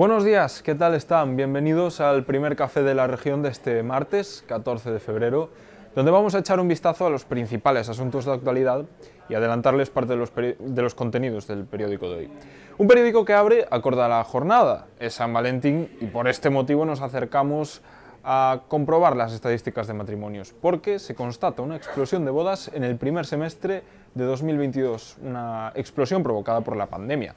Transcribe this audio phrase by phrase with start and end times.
[0.00, 1.36] Buenos días, ¿qué tal están?
[1.36, 5.50] Bienvenidos al primer café de la región de este martes, 14 de febrero,
[5.94, 8.86] donde vamos a echar un vistazo a los principales asuntos de actualidad
[9.28, 12.30] y adelantarles parte de los, de los contenidos del periódico de hoy.
[12.78, 16.86] Un periódico que abre acorde a la jornada, es San Valentín, y por este motivo
[16.86, 17.82] nos acercamos
[18.24, 22.96] a comprobar las estadísticas de matrimonios, porque se constata una explosión de bodas en el
[22.96, 23.82] primer semestre
[24.14, 27.34] de 2022, una explosión provocada por la pandemia.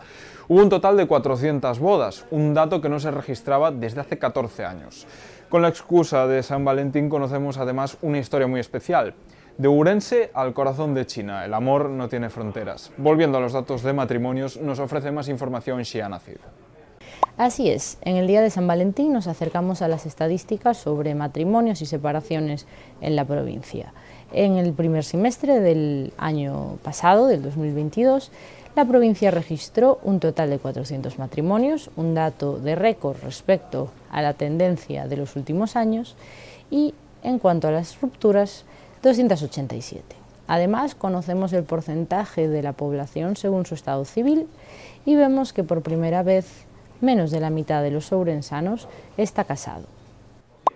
[0.47, 4.65] Hubo un total de 400 bodas, un dato que no se registraba desde hace 14
[4.65, 5.07] años.
[5.49, 9.13] Con la excusa de San Valentín conocemos además una historia muy especial.
[9.57, 12.91] De Urense al corazón de China, el amor no tiene fronteras.
[12.97, 16.37] Volviendo a los datos de matrimonios, nos ofrece más información Xiana Cid.
[17.35, 21.81] Así es, en el día de San Valentín nos acercamos a las estadísticas sobre matrimonios
[21.81, 22.67] y separaciones
[23.01, 23.91] en la provincia.
[24.31, 28.29] En el primer semestre del año pasado, del 2022,
[28.75, 34.35] la provincia registró un total de 400 matrimonios, un dato de récord respecto a la
[34.35, 36.15] tendencia de los últimos años,
[36.69, 38.63] y en cuanto a las rupturas,
[39.01, 40.15] 287.
[40.45, 44.47] Además, conocemos el porcentaje de la población según su estado civil
[45.03, 46.65] y vemos que por primera vez
[47.01, 49.85] menos de la mitad de los ourensanos está casado.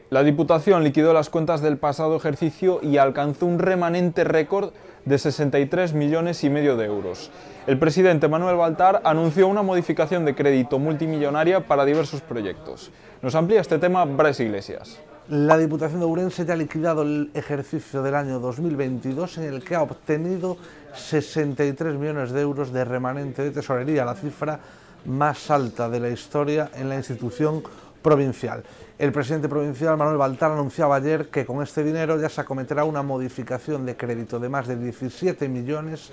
[0.10, 4.72] La Diputación liquidó las cuentas del pasado ejercicio y alcanzó un remanente récord
[5.04, 7.30] de 63 millones y medio de euros.
[7.66, 12.92] El presidente Manuel Baltar anunció una modificación de crédito multimillonaria para diversos proyectos.
[13.22, 14.98] Nos amplía este tema Bres Iglesias.
[15.30, 19.76] La Diputación de Ourense ya ha liquidado el ejercicio del año 2022 en el que
[19.76, 20.56] ha obtenido
[20.96, 24.62] 63 millones de euros de remanente de tesorería, la cifra
[25.06, 27.64] más alta de la historia en la institución
[28.02, 28.64] provincial.
[28.98, 33.04] El presidente provincial Manuel Baltar anunciaba ayer que con este dinero ya se acometerá una
[33.04, 36.12] modificación de crédito de más de 17 millones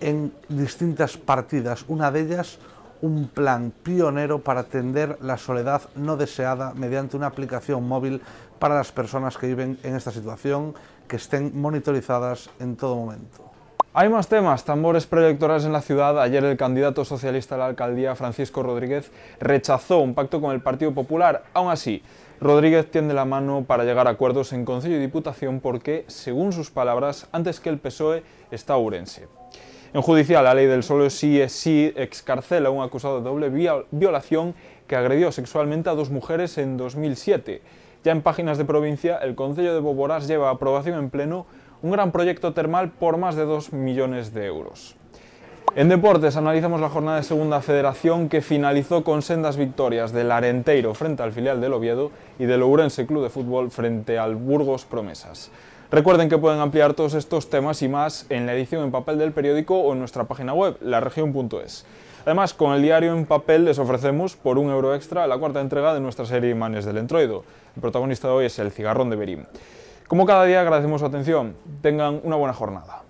[0.00, 2.58] en distintas partidas, una de ellas
[3.02, 8.22] un plan pionero para atender la soledad no deseada mediante una aplicación móvil
[8.58, 10.74] para las personas que viven en esta situación,
[11.08, 13.51] que estén monitorizadas en todo momento.
[13.94, 16.18] Hay más temas, tambores preelectorales en la ciudad.
[16.18, 20.94] Ayer el candidato socialista a la alcaldía, Francisco Rodríguez, rechazó un pacto con el Partido
[20.94, 21.42] Popular.
[21.52, 22.02] Aún así,
[22.40, 26.70] Rodríguez tiende la mano para llegar a acuerdos en Consejo y Diputación porque, según sus
[26.70, 29.28] palabras, antes que el PSOE está Urense.
[29.92, 33.84] En judicial, la ley del solo sí es sí excarcela a un acusado de doble
[33.90, 34.54] violación
[34.86, 37.60] que agredió sexualmente a dos mujeres en 2007.
[38.04, 41.44] Ya en páginas de provincia, el Consejo de Boborás lleva aprobación en pleno
[41.82, 44.96] un gran proyecto termal por más de 2 millones de euros.
[45.74, 50.94] En deportes analizamos la jornada de Segunda Federación que finalizó con sendas victorias del Arenteiro
[50.94, 55.50] frente al filial del Oviedo y del Ourense Club de Fútbol frente al Burgos Promesas.
[55.90, 59.32] Recuerden que pueden ampliar todos estos temas y más en la edición en papel del
[59.32, 61.84] periódico o en nuestra página web, laregion.es.
[62.24, 65.92] Además, con el diario en papel les ofrecemos por un euro extra la cuarta entrega
[65.92, 67.44] de nuestra serie Imanes del Entroido.
[67.74, 69.46] El protagonista de hoy es el cigarrón de Berín.
[70.12, 71.56] Como cada día agradecemos su atención.
[71.80, 73.02] Tengan una buena jornada.